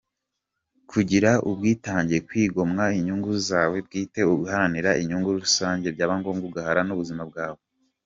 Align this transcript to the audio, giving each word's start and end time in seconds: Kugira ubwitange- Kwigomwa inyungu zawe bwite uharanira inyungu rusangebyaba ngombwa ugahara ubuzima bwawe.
Kugira 0.91 1.31
ubwitange- 1.49 2.23
Kwigomwa 2.27 2.85
inyungu 2.99 3.31
zawe 3.47 3.77
bwite 3.85 4.21
uharanira 4.35 4.91
inyungu 5.01 5.29
rusangebyaba 5.39 6.13
ngombwa 6.19 6.45
ugahara 6.49 6.81
ubuzima 6.95 7.23
bwawe. 7.31 7.59